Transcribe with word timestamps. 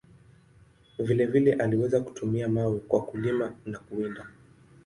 Vile 0.99 1.25
vile, 1.27 1.53
aliweza 1.53 2.01
kutumia 2.01 2.47
mawe 2.49 2.79
kwa 2.79 3.05
kulima 3.05 3.53
na 3.65 3.79
kuwinda. 3.79 4.27